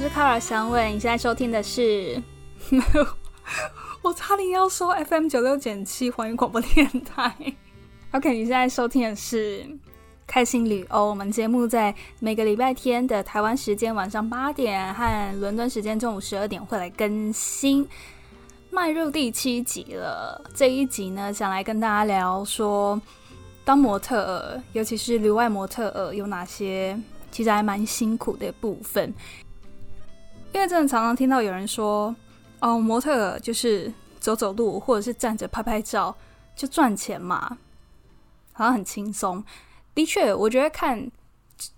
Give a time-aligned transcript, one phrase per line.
[0.00, 2.22] 是卡尔香问，你现在收听的是，
[4.00, 7.34] 我差点要说 FM 九六减七环宇广播电台。
[8.12, 9.66] OK，你现在收听的是
[10.26, 17.86] 开心旅欧，我们节目在每个礼拜天的台湾时间晚上八点和伦敦时间中午十二点会来更新，
[18.70, 20.42] 迈入第七集了。
[20.54, 22.98] 这一集呢，想来跟大家聊说，
[23.66, 26.98] 当模特儿，尤其是旅外模特儿，有哪些
[27.30, 29.12] 其实还蛮辛苦的部分。
[30.52, 32.14] 因为真的常常听到有人说，
[32.60, 36.14] 哦，模特就是走走路或者是站着拍拍照
[36.56, 37.56] 就赚钱嘛，
[38.52, 39.42] 好像很轻松。
[39.94, 41.10] 的确，我觉得看，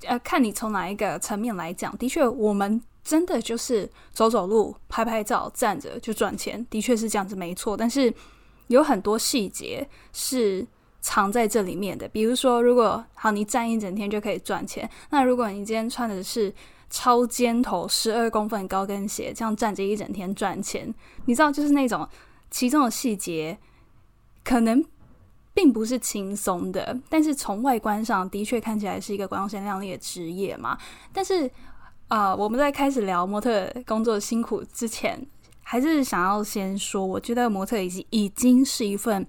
[0.07, 7.77] 呃，看你从哪一个层面来讲，的确，我们真的就是走走路、拍拍照、站着就赚钱，的确是这样子，没错。
[7.77, 8.12] 但是
[8.69, 10.67] 有很多细节是
[11.01, 16.53] 藏在这里面的，比如说，如果好，你站一整天就可以赚钱，那如果你今天穿的是。
[16.93, 22.07] 超尖头十二公分高跟鞋，这样站着一整天赚钱，你知道，就是那种
[22.51, 23.59] 其中的细节，
[24.45, 24.85] 可能
[25.55, 30.77] 并不是轻松的，但是从外观上的确看起来是一个光鲜亮丽的职业嘛。
[31.15, 31.51] 但是
[32.09, 35.19] 啊，我们在开始聊模特工作辛苦之前，
[35.63, 39.27] 还是想要先说，我觉得模特已经已经是一份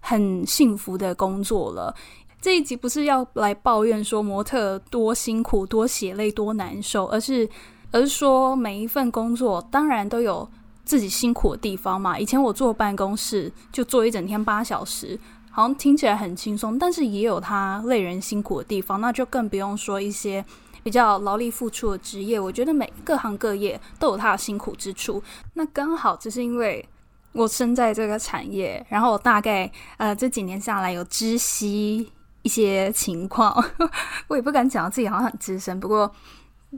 [0.00, 1.94] 很幸福的工作了。
[2.40, 7.48] 这一集不是要来抱怨说模特多辛苦、多血泪、多难受，而是
[7.90, 10.48] 而是说每一份工作当然都有
[10.84, 12.18] 自己辛苦的地方嘛。
[12.18, 15.18] 以前我坐办公室就坐一整天八小时，
[15.50, 19.00] 好像听起来很轻松，但是也有它累人辛苦的地方。
[19.00, 20.44] 那就更不用说一些
[20.84, 25.20] 比较劳力付出的职业，我觉得每各行各业都有它的辛苦之处。
[25.54, 26.86] 那刚好只是因为
[27.32, 32.12] 我身在这个产业，然后我大概呃这几年下来有知悉。
[32.46, 33.52] 一些情况，
[34.28, 36.08] 我也不敢讲自己好像很资深，不过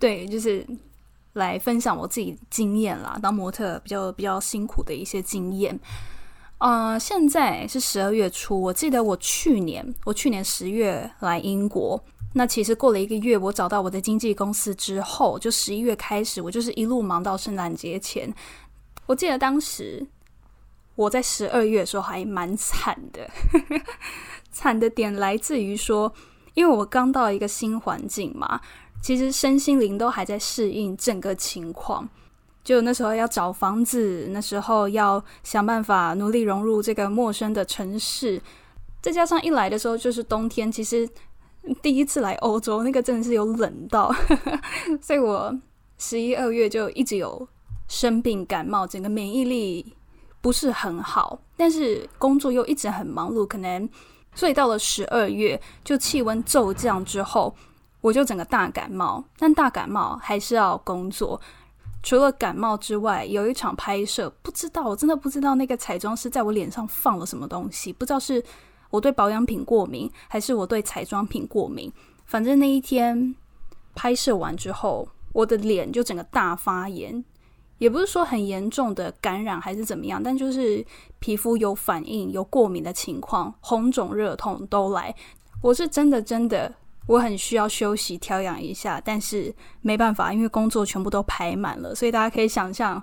[0.00, 0.66] 对，就是
[1.34, 3.18] 来分享我自己经验啦。
[3.22, 5.78] 当模特比较比较辛苦的一些经验。
[6.56, 12.02] 呃，现在是十二月初，我记得我去年，我去年十月来英国，
[12.32, 18.34] 那其实过了一个月，我找到我的经纪公司之后，就十一月开始，我就是一路忙到圣诞节前。
[19.04, 20.06] 我记得当时
[20.94, 23.30] 我在十二月的时候还蛮惨的。
[24.58, 26.12] 惨的点来自于说，
[26.54, 28.60] 因为我刚到一个新环境嘛，
[29.00, 32.08] 其实身心灵都还在适应整个情况。
[32.64, 38.42] 就那时候要找房子，那时候要想办法努力融入这个陌生的城市，
[39.00, 41.08] 再加上一来的时候就是冬天，其实
[41.80, 44.12] 第一次来欧洲，那个真的是有冷到，
[45.00, 45.56] 所以我
[45.98, 47.46] 十一二月就一直有
[47.86, 49.94] 生病感冒，整个免疫力
[50.40, 53.88] 不是很好，但是工作又一直很忙碌，可能。
[54.34, 57.54] 所以到了十二月，就气温骤降之后，
[58.00, 59.24] 我就整个大感冒。
[59.38, 61.40] 但大感冒还是要工作。
[62.00, 68.42] 除了感冒之外，有一场拍摄，不知道我真的不知道那个彩妆师在我脸上放了什么东西，不知道是
[68.90, 71.92] 我对保养品过敏，还是我对彩妆品过敏。
[72.24, 73.34] 反正那一天
[73.96, 77.24] 拍摄完之后，我的脸就整个大发炎。
[77.78, 80.84] 也不是说很严重的感染还是怎么样，但就是
[81.20, 85.14] 皮肤有反应、有过敏的情况，红肿、热痛都来。
[85.62, 86.74] 我是真的真的，
[87.06, 91.94] 我很需要休息调养一下，但是没办法，因为工作全部都排满了。
[91.94, 93.02] 所以大家可以想象，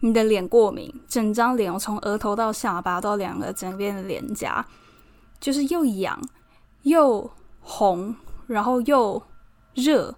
[0.00, 4.64] 你的脸过敏，整张脸从额头到下巴到两个整边的脸颊，
[5.40, 6.20] 就是又痒
[6.82, 7.28] 又
[7.60, 8.14] 红，
[8.46, 9.20] 然后又
[9.74, 10.14] 热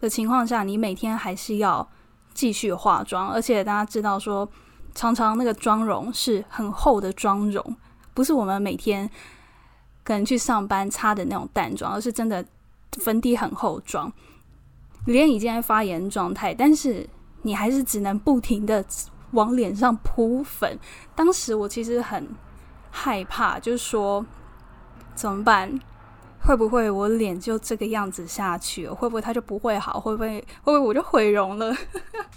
[0.00, 1.86] 的情况下，你每天还是要。
[2.34, 4.48] 继续化妆，而且大家知道说，
[4.94, 7.76] 常常那个妆容是很厚的妆容，
[8.14, 9.08] 不是我们每天
[10.04, 12.44] 可能去上班擦的那种淡妆，而是真的
[12.98, 14.12] 粉底很厚妆，
[15.06, 17.08] 脸已经在发炎状态，但是
[17.42, 18.84] 你还是只能不停的
[19.32, 20.78] 往脸上扑粉。
[21.14, 22.28] 当时我其实很
[22.90, 24.24] 害怕，就是说
[25.14, 25.80] 怎么办？
[26.44, 28.88] 会不会我脸就这个样子下去？
[28.88, 30.00] 会不会它就不会好？
[30.00, 31.74] 会不会会不会我就毁容了？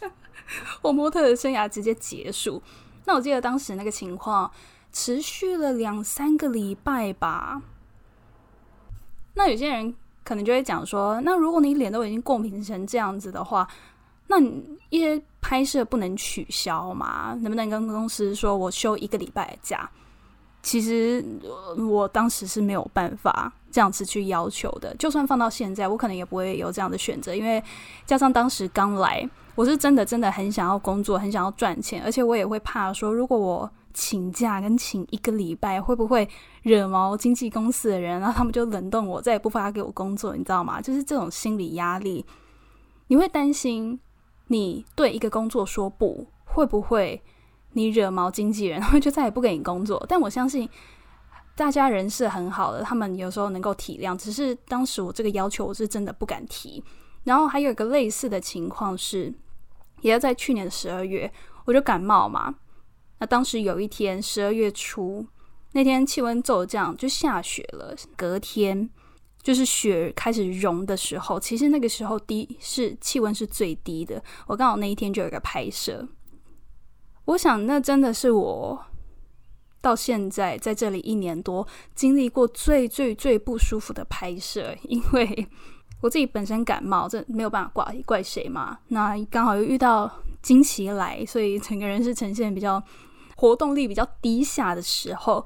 [0.81, 2.61] 我模特的生涯直接结束？
[3.05, 4.49] 那我记得当时那个情况
[4.91, 7.61] 持续了两三个礼拜吧。
[9.33, 9.93] 那有些人
[10.23, 13.67] 可能就会讲说：那如果你脸都已经过敏成这样子的话，
[14.27, 17.35] 那你一些拍摄不能取消吗？
[17.41, 19.89] 能不能跟公司说我休一个礼拜的假？
[20.65, 21.23] 其实
[21.77, 27.63] 我当时是没有办法这样子去要求的，就算放到现在，我可能也不会有这样的选择，因为
[28.03, 36.27] 加上当时刚来，我是真的真的很想要工作，很想要赚钱，而且我也会怕说，如果我请假跟请一个礼拜，会不会
[36.63, 40.81] 惹毛经纪公司的人，然后他们就冷冻我，再也不发给我工作，你知道吗？
[40.81, 42.25] 就是这种心理压力，
[43.05, 43.99] 你会担心
[44.47, 47.21] 你对一个工作说不，会不会
[47.75, 50.03] 你惹毛经纪人，他 们就再也不给你工作？
[50.09, 50.67] 但我相信
[51.55, 54.17] 大家人是很好的，他们有时候能够体谅。
[54.17, 56.83] 只是当时我这个要求，我是真的不敢提。
[57.23, 59.33] 然后还有一个类似的情况是，
[60.01, 61.31] 也要在去年十二月，
[61.65, 62.55] 我就感冒嘛。
[63.19, 65.25] 那当时有一天十二月初
[65.71, 67.95] 那天气温骤降，就下雪了。
[68.15, 68.89] 隔天
[69.41, 74.21] 就是雪开始融的时候，其实那个时候低是气温是最低的。
[74.47, 76.07] 我刚好那一天就有一个拍摄，
[77.25, 78.79] 我想那真的是我
[79.81, 85.47] 到现在在这里一年多经历过最最最不舒服的拍摄，因为。
[86.01, 88.77] 我自己本身感冒，这没有办法怪怪谁嘛。
[88.89, 92.83] 那刚好又遇到惊奇来，所以整个人是呈现比较
[93.37, 95.43] 活动力比较低下的时候。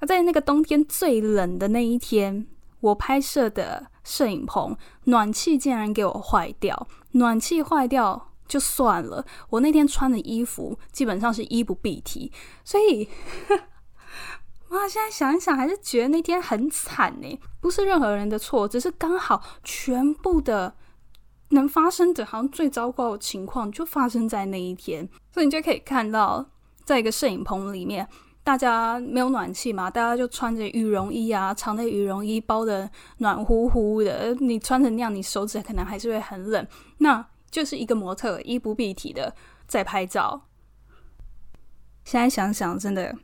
[0.00, 2.44] 那在那个冬天最冷的那一天，
[2.80, 6.88] 我拍摄的摄影棚暖气竟然给我坏掉。
[7.12, 12.32] 暖气坏掉就算了，我那天穿的衣服基本上是衣不蔽体，
[12.64, 13.08] 所以。
[14.70, 14.88] 哇！
[14.88, 17.40] 现在想一想，还是觉得那天很惨呢。
[17.60, 20.74] 不是任何人的错，只是刚好全部的
[21.50, 25.08] 能发生的，好像最糟糕的情况就发生在那一天。
[25.32, 26.44] 所以你就可以看到，
[26.82, 28.08] 在一个摄影棚里面，
[28.42, 34.34] 大家没有暖气嘛，大家就穿着羽绒衣啊，长的羽绒衣包的暖乎乎的。
[34.40, 36.66] 你穿成那样，你手指可能还是会很冷。
[36.98, 37.24] 那
[37.54, 39.32] 就是一个模特衣不蔽体的
[39.68, 40.42] 在拍照。
[42.04, 43.14] 现在想想，真的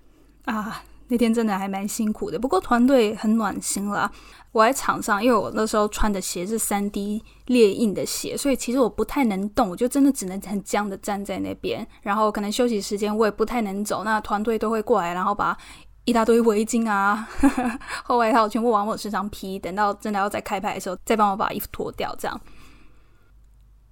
[0.44, 0.84] 啊。
[1.08, 4.08] 那天真的还蛮辛苦的，不过团队很暖心啦。
[4.52, 11.84] 我在场上，因为我那时候穿的鞋是三 D 列印的鞋，所以其实我不太能动，我就真的只能很僵的站在那边。
[12.02, 15.58] 然后可能休息时间我也不太能走，那团队都会过来，然后把
[16.04, 17.28] 一大堆围巾啊、
[18.06, 22.40] 厚外套全部往我身上披，等到真的要再开拍的时候，再帮我把衣服脱掉，这样。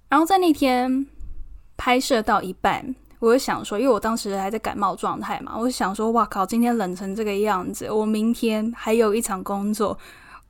[0.09, 1.07] 然后在那天
[1.77, 2.95] 拍摄到一半。
[3.21, 9.99] 我就想说，因为我当时还在感冒状态嘛，我就想说，哇靠，今天冷成这个样子，我明天还有一场工作，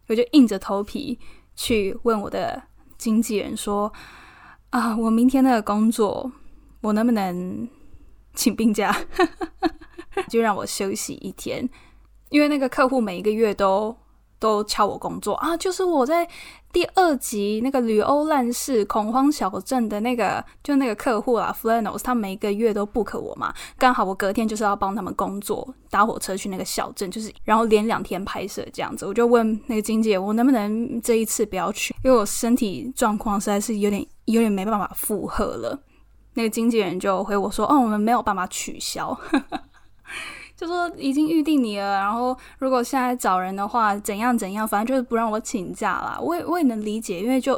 [0.06, 1.18] 我就硬着头皮
[1.56, 2.62] 去问我的
[2.96, 3.92] 经纪人说，
[4.70, 6.32] 啊，我明天那个工作，
[6.82, 7.68] 我能不能
[8.36, 8.96] 请病假，
[10.30, 11.68] 就让我休息一天，
[12.30, 13.98] 因为那个客户每一个月都。
[14.40, 16.28] 都敲我工作啊，就是我在
[16.72, 35.78] 第二集那个旅欧烂事恐慌小镇的那个，就那个客户啊，Flanos，他每个月都 book 我嘛，刚好我隔天就是要帮他们工作，搭火车去那个小镇，就是然后连两天拍摄这样子，我就问那个经纪人，我能不能这一次不要去，因为我身体状况实在是有点有点没办法负荷了。
[36.36, 39.20] 那个经纪人就回我说，哦，我们没有办法取消。
[40.60, 46.20] 就说已经预定你了，然后如果现在找人的话，怎样怎样，反正就是不让我请假啦。
[46.22, 47.58] 我也我也能理解，因为就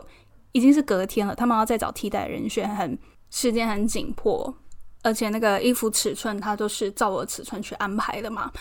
[0.52, 2.96] 已经是隔天了，他们要再找替代人选，很
[3.32, 4.54] 时间很紧迫，
[5.02, 8.52] 而且那个衣服尺寸他都是照我尺寸去安排的嘛，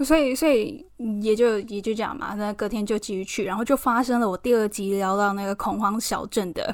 [0.00, 0.84] 所以所以
[1.22, 2.34] 也就也就这样嘛。
[2.34, 6.70] 那隔天就继续去，然后就发生了我第二集聊到那个恐慌小镇的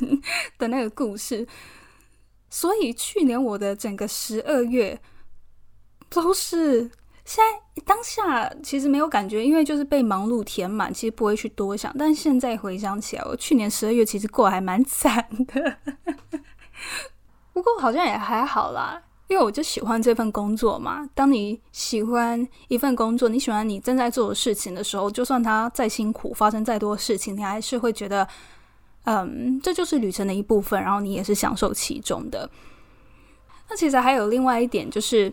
[0.56, 1.46] 的那个故事。
[2.48, 4.98] 所以去年我的整个十二月。
[6.22, 6.80] 都是
[7.24, 11.94] 现在当下其实没有感觉，因为就是被忙碌填满，其实不会去多想。
[11.98, 15.76] 但现在回想起来，我去年十二月其实过得还蛮惨的。
[17.52, 21.08] 不过好像也还好啦，因为我就喜欢这份工作嘛。
[21.14, 28.26] 当你喜欢一份工作，你喜欢你正在做的事情的时候，就算它再辛苦，发生再多事情，你还是会觉得，
[29.04, 32.48] 嗯，这就是旅程的一部分，然后你也是享受其中的。
[33.68, 35.32] 那其实还有另外一点就是。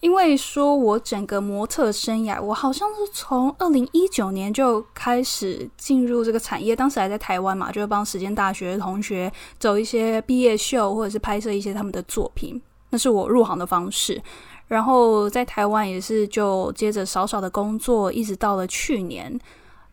[0.00, 14.20] 因为说，我整个模特生涯，我好像是从二零一九年就开始进入这个产业，当时还在台湾嘛，就是帮时间大学的同学走一些毕业秀，或者是拍摄一些他们的作品，那是我入行的方式。
[14.68, 19.38] 然后在台湾也是就接着少少的工作，一直到了去年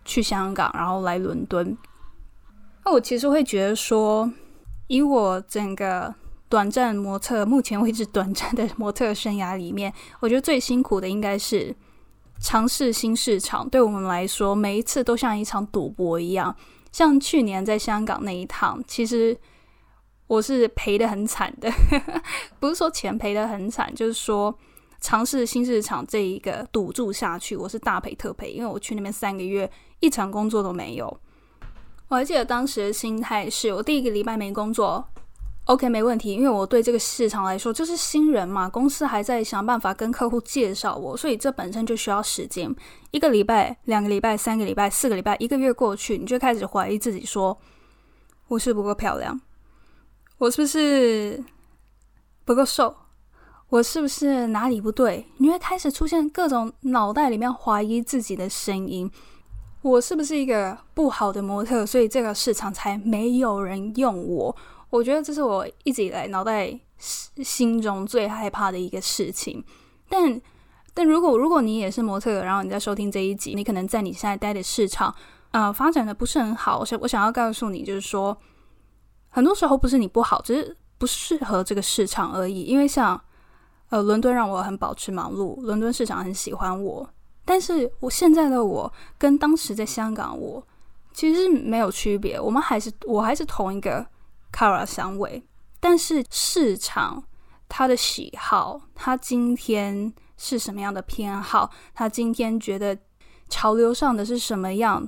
[0.05, 1.77] 去香港，然后来伦敦。
[2.85, 4.31] 那我其实会觉得说，
[4.87, 6.15] 以我整个。
[6.49, 11.75] 短暂模特，目前为止短暂的模特生涯里面，我觉得最辛苦的应该是
[12.39, 13.67] 尝试新市场。
[13.69, 16.55] 对我们来说，每一次都像一场赌博一样。
[16.93, 19.37] 像去年在香港那一趟，其实
[20.27, 21.69] 我是赔的很惨的，
[22.59, 24.57] 不是说钱赔的很惨，就是说
[25.01, 28.51] 尝试新市场这一个赌注下去，我是大赔特赔。
[28.51, 31.19] 因为我去那边三个月，一场工作都没有。
[32.07, 35.05] 我还记得当时的心态是，我第一个礼拜没工作。
[35.67, 42.73] OK，没问题，因为我对这个市场来说就是新人嘛，公司还在想办法跟客户介绍我，所以这本身就需要时间。
[43.11, 47.57] 一个礼拜、两个礼拜、三个礼拜、四个礼拜、一个月过去，你就开始怀疑自己，说
[48.47, 49.37] 我是不够漂亮，
[50.37, 51.43] 我是不是
[52.45, 52.95] 不够瘦？
[53.67, 55.27] 我是不是哪里不对？
[55.35, 59.11] 你会开始出现各种脑袋里面怀疑自己的声音。
[59.81, 61.85] 我是不是一个不好的模特？
[61.85, 64.55] 所以这个市场才没有人用我。
[64.89, 69.63] 我觉得这是我一直以来脑袋心中最害怕的一个事情。
[70.09, 70.41] 但
[70.93, 75.13] 但如果如果你也是模特，然后你在收听这一集，你可能在你现在待的市场，
[75.51, 76.83] 呃，发展的不是很好。
[76.83, 78.35] 所以我想要告诉你，就是说，
[79.29, 82.63] 很多时候不是你不好，只是不适合这个市场而已。
[82.63, 83.19] 因为像
[83.89, 87.07] 呃，伦敦让我很保持忙碌，伦敦市场很喜欢我，
[87.45, 90.65] 但是我现在的我跟当时在香港我
[91.13, 94.05] 其实没有区别，我们还是我还是同一个
[94.51, 95.43] Kara 香味，
[95.79, 97.23] 但是市场
[97.69, 102.97] 他的喜好，他今天是什么样的偏好，他今天觉得
[103.49, 105.07] 潮流上的是什么样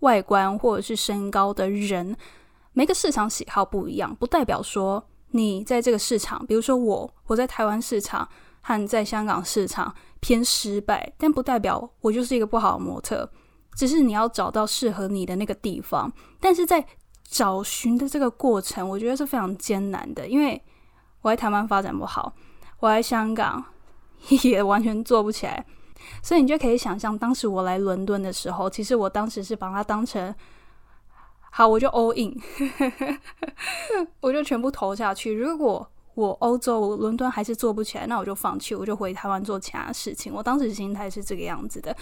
[0.00, 2.16] 外观或者是身高的人，
[2.72, 5.06] 每个市场喜好不一样，不代表说。
[5.32, 8.28] 你在这个市场，比如说我，我在台湾市场
[8.62, 13.30] 和在香港市场偏失败，但不代表我就是一个不好的模特，
[13.76, 16.12] 只是你要找到适合你的那个地方。
[16.40, 16.84] 但是在
[17.30, 20.60] 找寻的这个过程，我觉得是非常艰难的，因为
[21.22, 22.34] 我在台湾发展不好，
[22.80, 23.64] 我在香港
[24.42, 25.64] 也完全做不起来，
[26.22, 30.34] 所以你就可以想象，当时我来伦敦的时候，其实我当时是把它当成。
[31.52, 32.40] 好，我就 all in，
[34.20, 35.32] 我就全部投下去。
[35.32, 40.32] 如果我欧洲伦敦还是做不起来，那我就放弃，我就回台湾做其他事情。
[40.32, 41.96] 我当时心态是这个样子的，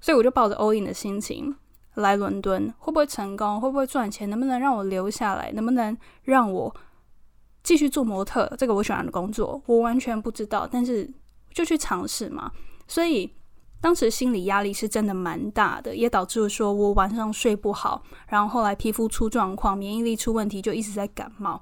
[0.00, 1.54] 所以我就抱着 all in 的心情
[1.94, 2.72] 来伦敦。
[2.78, 3.60] 会不会成功？
[3.60, 4.28] 会不会赚钱？
[4.30, 5.50] 能不能让我留下来？
[5.52, 6.74] 能不能让我
[7.62, 8.52] 继续做模特？
[8.58, 11.10] 这个我喜欢的工作，我完全不知道，但是
[11.52, 12.52] 就去尝试嘛。
[12.86, 13.32] 所以。
[13.82, 21.58] 当时心理压力是真的蛮大的，也导致说我晚上睡不好，然后后来皮肤出状况，免疫力出问题，就一直在感冒。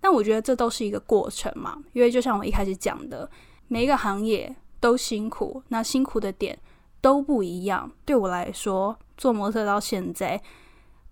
[0.00, 3.30] 但我觉得这都是一个过程嘛，因为就像我一开始讲的，
[3.68, 6.58] 每一个行业都辛苦，那辛苦的点
[7.02, 7.92] 都不一样。
[8.06, 10.40] 对我来说，做模特到现在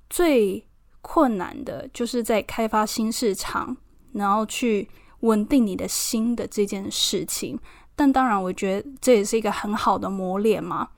[0.09, 0.65] 最
[1.01, 3.77] 困难的就是在开发新市场，
[4.13, 4.89] 然后去
[5.21, 7.59] 稳定你的心的这件事情。
[7.95, 10.89] 但当然，我觉得这也是一个很好的磨练嘛。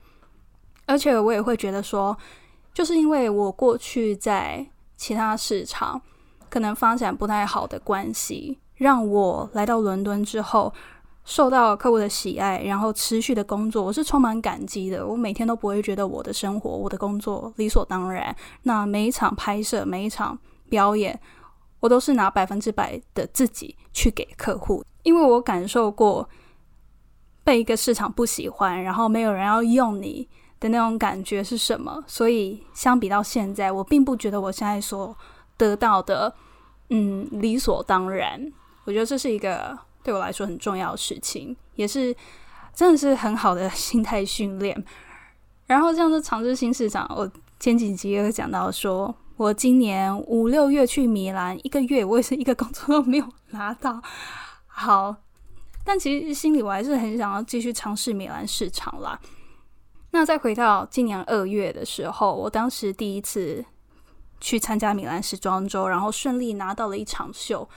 [0.87, 2.17] 而且我也会觉得说，
[2.73, 6.01] 就是因为我过去在其他市场
[6.49, 10.73] 可能发展不太好的关系，让我来到伦敦之后
[11.25, 15.07] 受到客户的喜爱，然后持续的工作，我是充满感激的。
[15.07, 18.35] 我每天都不会觉得我的生活、我的工作理所当然。
[18.63, 20.39] 那每一场拍摄、每一场
[20.69, 21.19] 表演，
[21.81, 26.29] 我都是拿百分之百的自己去给客户，因为我感受过。
[27.47, 30.27] 被一个市场不喜欢，然后没有人要用你
[30.59, 32.03] 的那种感觉是什么？
[32.07, 35.15] 所以相比到现在，我并不觉得我现在所
[35.59, 36.35] 得到的，
[36.89, 38.51] 嗯，理所当然。
[38.87, 42.15] 我觉得这是一个对我来说很重要的事情，也是
[42.73, 44.85] 真的是很好的 心态训练。
[45.67, 54.01] 然后像是尝试新市场，我前几集有讲到，说我今年五六月去米兰一个月，我也是一个工作都没有拿到。
[54.67, 55.17] 好。
[55.87, 59.21] 但其实心里我还是很想要继续尝试米兰市场啦。
[60.13, 63.63] 那再回到今年二月的时候，我当时第一次
[64.41, 67.69] 去参加米兰时装周，然后顺利拿到了一场秀。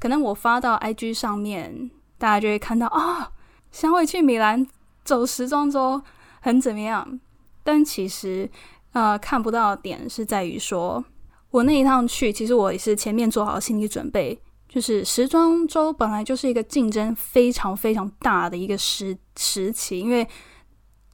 [0.00, 3.30] 可能我发到 IG 上面，大家就会看到啊，
[3.70, 4.66] 香味去米兰
[5.04, 6.02] 走时装周
[6.40, 7.20] 很怎么样？
[7.62, 8.50] 但其实
[8.92, 11.04] 呃看不到的点是在于说，
[11.50, 14.40] 我那一趟去，其实我也是前面做好心理准备。
[14.66, 20.26] 就是时装周本来就是一个竞争非常非常大的一个时时期，因为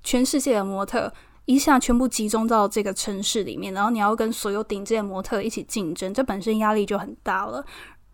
[0.02, 1.10] 全世界的模特
[1.46, 7.64] 一下全部集中到这个城市里面，然后你要跟所有顶尖模特一起竞争，这本身压力就很大了。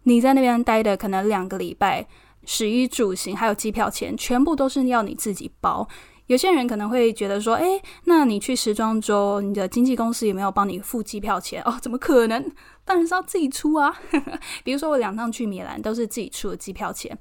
[0.05, 2.07] 你在那边待的可能两个礼拜，
[2.45, 5.89] 食衣住行还有机票钱，全部都是要你自己包。
[6.27, 12.41] 有些人可能会觉得说：“诶，那你去时装周，你的经纪公司有没有帮你付机票钱？”哦，怎么可能？
[12.87, 13.95] 当然是要自己出啊！
[14.65, 17.17] 比如说我两趟去米兰都是自己出的机票钱，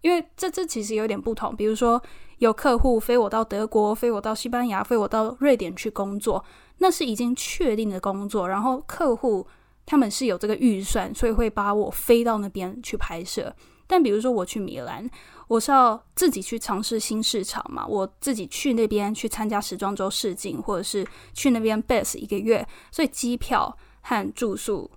[0.00, 1.54] 因为这这其实有点不同。
[1.54, 2.02] 比如说
[2.38, 6.44] 有客户飞我到德国，飞我到西班牙，飞我到瑞典去工作，
[6.78, 8.48] 那是已经确定的工作。
[8.48, 9.46] 然后客户
[9.86, 13.54] 他们是有这个预算，所以会把我飞到那边去拍摄。
[13.86, 15.08] 但比如说我去米兰，
[15.46, 24.90] 我是要自己去尝试新市场嘛，我自己去那边去参加时装周试镜，或者是去那边 base 一个月，所以机票和住宿。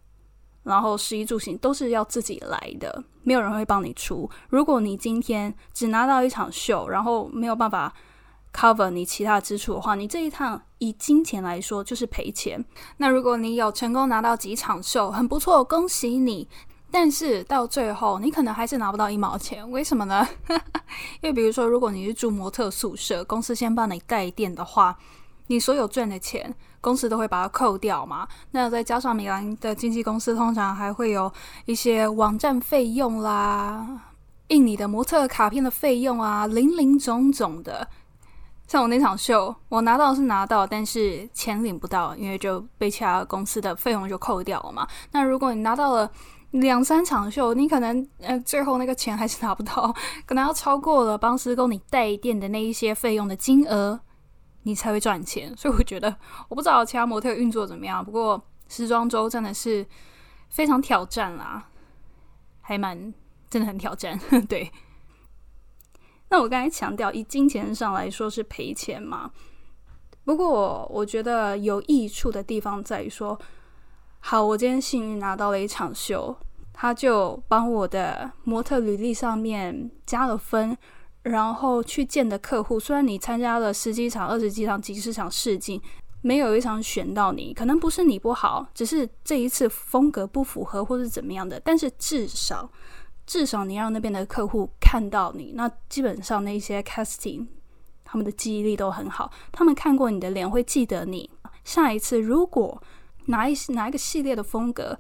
[0.63, 4.29] 然后食衣住行都是要自己来的，没有人会帮你出。
[4.50, 7.93] 如果你今天只拿到一场秀，然后没有办法
[8.53, 12.63] cover 你其他支出的话，你这一趟以金钱来说就是赔钱。
[12.97, 16.47] 那如果你有成功拿到几场秀，很不错，恭喜你。
[16.91, 20.27] 但是到最后，你可能还是拿不到一毛钱，为什么呢？
[21.21, 24.97] 因为比如说，如果你是住模特宿舍，公司先帮你带电的话，
[25.45, 26.51] 你所有赚的钱，
[26.81, 28.27] 公司都会把它扣掉嘛。
[28.51, 31.31] 那再加上米兰的经纪公司，通常还会有
[31.65, 34.01] 一些网站费用啦、
[34.47, 37.87] 印你的模特卡片的费用啊，零零总总的。
[38.69, 44.88] 像我那场秀，我拿到是拿到，但是钱领不到，因为就被其他公司的费用就扣掉了嘛。
[45.11, 46.11] 那如果你拿到了，
[46.51, 49.91] 两三场秀，你可能呃最后那个钱还是拿不到，
[50.27, 53.99] 可能要超过了帮施工你带电的那一些费用的金额，
[54.61, 55.51] 你才会赚钱。
[55.57, 56.15] 所以我觉得，
[56.47, 59.83] 我不知道其他模特运作怎么样，不过时装周真的是
[60.49, 61.67] 非常挑战啦，
[62.61, 63.11] 还蛮
[63.49, 64.19] 真的很挑战。
[64.47, 64.71] 对，
[66.29, 69.31] 那我刚才强调，以金钱上来说是赔钱嘛，
[70.24, 73.39] 不过我觉得有益处的地方在于说。
[74.21, 76.38] 好，我今天幸运拿到了一场秀，
[76.74, 80.77] 他就帮我的模特履历上面加了分，
[81.24, 85.81] 然后去见的客户，虽然你参加了十几场、二十几场、几十场试镜，
[86.21, 92.69] 没有一场选到你，可能不是你不好，只是这一次风格不符合或是怎么样的，但是至少
[93.29, 97.45] 至少你让那边的客户看到你，那基本上那些 casting
[98.03, 101.29] 他们的记忆力都很好，他们看过你的脸会记得你，
[101.63, 102.81] 下一次如果。
[103.25, 104.98] 哪一哪一个系列的风格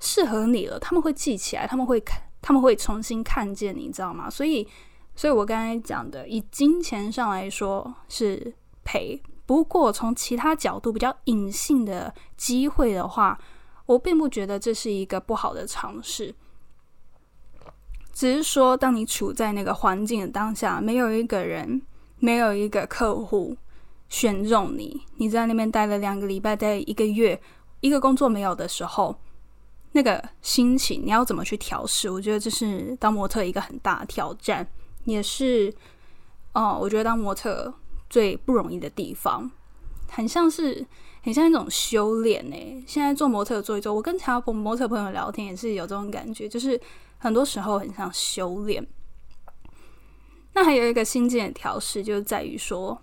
[0.00, 0.78] 适合你了？
[0.78, 4.30] 他们会记起来，他们会看，他们会重新看见你，你知道吗？
[4.30, 4.66] 所以，
[5.14, 13.38] 所以我刚才讲的，以金钱上来说是赔，不过从其他角度比较隐性的机会的话，
[13.84, 16.34] 我并不觉得这是一个不好的尝试。
[18.12, 21.82] 只是说，当你处在那个环境的当下，没有一个人，
[22.18, 23.56] 没有一个客户。
[24.08, 27.40] 选中你，你在那边待了两个礼拜，待一个月，
[27.80, 29.16] 一个工作没有的时候，
[29.92, 32.10] 那个心情你要怎么去调试？
[32.10, 34.68] 我觉得这是当模特一个很大的挑战，
[35.04, 35.72] 也是，
[36.52, 37.72] 哦，我觉得当模特
[38.10, 39.50] 最不容易的地方，
[40.10, 40.86] 很像是
[41.22, 42.84] 很像一种修炼呢。
[42.86, 46.80] 现在做模特做一做，我跟其他模特朋友聊天也是有这种感觉，就是
[47.18, 48.86] 很多时候很像修炼。
[50.52, 53.00] 那还有一个心境的调试，就是在于说。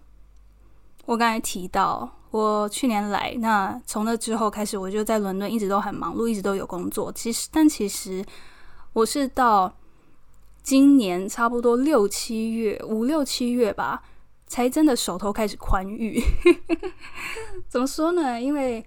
[1.06, 7.12] 我刚才提到，我去年来，那从那之后开始，我就在伦敦一直都很忙碌，一直都有工作。
[7.14, 8.24] 其实，但其实
[8.94, 9.76] 我是到
[10.62, 14.04] 今年差不多六七月、五六七月吧，
[14.50, 16.22] 才真的手头开始宽裕。
[17.70, 18.42] 怎么说呢？
[18.42, 18.86] 因为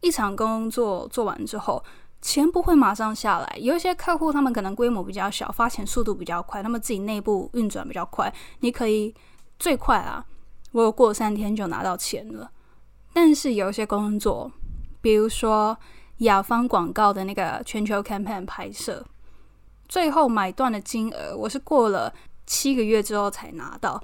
[0.00, 1.84] 一场工作做完之后，
[2.22, 3.56] 钱不会马上下来。
[3.60, 9.14] 有一些客户，他们可能规模比较小，发钱速度比较快，他们自己内部运转比较快，你可以
[9.58, 10.24] 最快啊。
[10.70, 12.50] 我过三天就拿到钱了，
[13.12, 14.50] 但是有一些工作，
[15.00, 15.76] 比如说
[16.18, 19.04] 雅芳广告的那个全球 campaign 拍摄，
[19.88, 22.14] 最后买断的金额，我是过了
[22.46, 24.02] 七个月之后才拿到，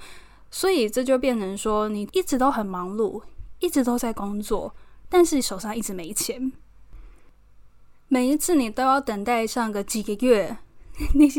[0.51, 3.21] 所以这就变成说，你一直都很忙碌，
[3.59, 4.73] 一直都在工作，
[5.07, 6.51] 但是手上一直没钱，
[8.07, 10.57] 每一次你都要等待上个几个月，
[11.15, 11.29] 你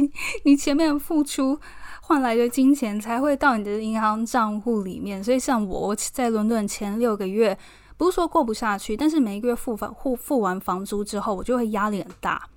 [0.44, 1.59] 你前面付出。
[2.03, 7.57] 换来的金钱才会到你的银行账户里面，所以像我在伦敦前六个月，
[7.96, 12.49] 不是说过不下去，但是每一个月付房付付完房租之后，我就会压力很大，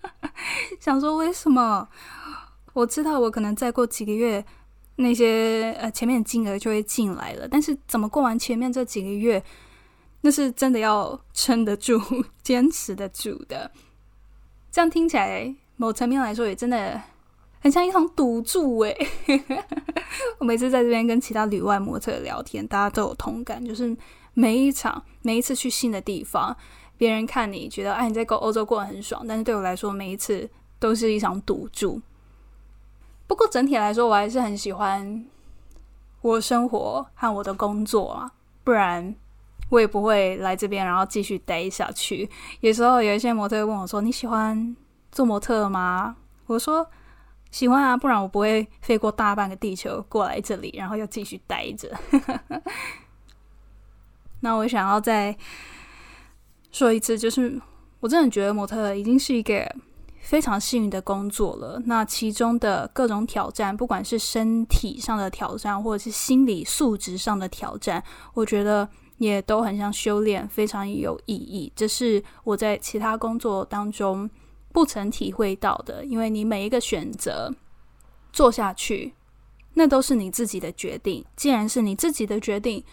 [0.80, 1.86] 想说为什么？
[2.72, 4.42] 我知道我可能再过几个月，
[4.98, 9.42] 那些呃前面金额就会进来了，但是怎么过完前面这几个月，
[10.20, 12.00] 那是真的要撑得住、
[12.42, 13.70] 坚持得住的。
[14.70, 17.00] 这样听起来，某层面来说也真的。
[17.60, 18.96] 很像一场赌注诶，
[20.38, 23.94] 我每次在这边跟其他旅外模特聊天，大家都有同感，就是
[24.32, 26.56] 每一场、每一次去新的地方，
[26.96, 32.00] 别人看你觉得哎你在欧欧洲过得很爽，但是对我来说，每一次都是一场赌注。
[33.28, 35.24] 不过整体来说，我还是很喜欢
[36.22, 38.32] 我生活和我的工作啊，
[38.64, 39.14] 不然
[39.68, 42.28] 我也不会来这边，然后继续待下去。
[42.58, 44.76] 有时候有一些模特问我说：“你喜欢
[45.12, 46.84] 做模特吗？”我说。
[47.50, 51.90] 喜欢啊，不然我不会飞过大半个地球过来这里，然后又继续待着。
[54.40, 55.34] 那我想要再
[56.70, 57.58] 说一次，就是
[58.00, 59.66] 我真的觉得模特已经是一个
[60.28, 61.80] 非常幸运的工作了。
[61.86, 68.86] 那其中的各种挑战，不管是身体上的挑战，或者是心理素质上的挑战，我觉得
[69.16, 71.72] 也都很像修炼，非常有意义。
[71.74, 74.28] 这是我在其他工作当中。
[74.70, 77.52] 不曾体会到的，因为你每一个选择
[78.32, 79.14] 做下去，
[79.74, 81.24] 那都是你自己的决定。
[81.34, 82.84] 既然是你自己的决定，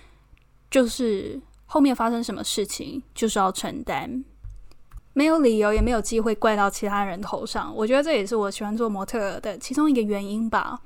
[0.72, 4.24] 就是后面发生什么事情就是要承担。
[5.16, 7.74] 没有理由，也没有机会怪到其他人头上。
[7.74, 10.78] 我觉得这也是我喜欢做模特的其中一个原因吧。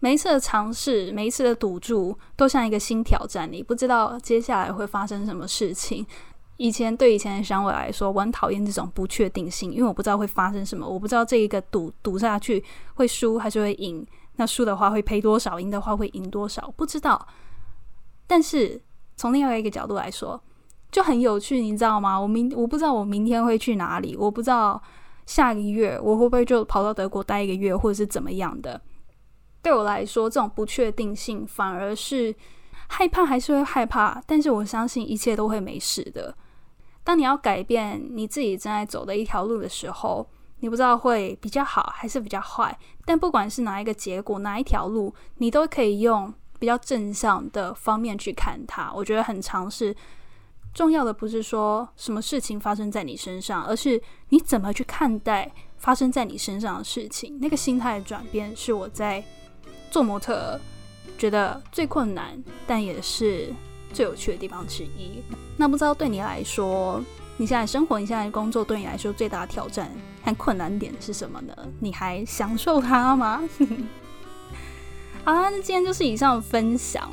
[0.00, 6.04] 每一次的尝试，每一次的赌注，都像一个新挑战，你不知道接下来会发生什么事情。
[6.56, 12.62] 以前对以前的小伟来说，我很讨厌这种不确定性，因为我不知道会发生什么，我不知道这一个赌赌下去
[12.94, 14.04] 会输还是会赢，
[14.36, 17.26] 那输的话会赔多少，赢的话会赢多少，不知道。
[18.26, 18.82] 但是
[19.16, 20.42] 从另外一个角度来说，
[20.90, 22.18] 就很有趣，你知道吗？
[22.18, 24.80] 我明我不知道我明天会去哪里，我不知道
[25.26, 28.80] 下个月我会不会就跑到德国待一个月，或者是怎么样的。
[29.60, 32.34] 对我来说，这种不确定性反而是
[32.86, 34.22] 害怕，还是会害怕。
[34.26, 36.34] 但是我相信一切都会没事的。
[37.02, 40.26] 当你要改变你自己正在走的一条路的时候，
[40.60, 42.78] 你不知道会比较好还是比较坏。
[43.04, 48.92] 但不管是哪一个结果，哪一条路，你都可以用比较正向的方面去看它。
[48.94, 49.94] 我觉得很尝试。
[50.76, 57.36] 重要的不是说什么事情发生在你身上，而是你怎么去看待发生在你身上的事情。
[57.40, 59.24] 那个心态的转变是我在。
[59.88, 60.60] 做模特
[61.16, 63.50] 觉得最困难，但也是
[63.92, 65.22] 最有趣的地方之一。
[65.56, 67.02] 那不知道对你来说，
[67.38, 69.90] 你现在生活、你现在工作，对你来说最大的挑战
[70.22, 71.56] 和困难点是什么呢？
[71.80, 73.42] 你还享受它吗？
[75.24, 77.08] 好，那今天就是以上分享。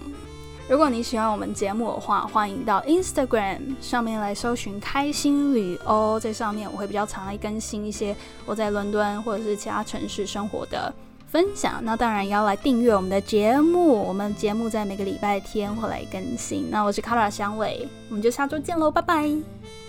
[0.69, 6.17] 如果你喜欢我们节目的话，欢迎到 Instagram 上面来搜寻“开心旅哦”。
[6.23, 10.91] 在上面我会比较常来更新一些我在伦敦或者是其他城市生活的。
[11.28, 14.04] 分享，那当然也要来订阅我们的节目。
[14.08, 16.69] 我们节目在每个礼拜天会来更新。
[16.69, 19.83] 那我是卡拉香伟，我们就下周见喽，拜拜。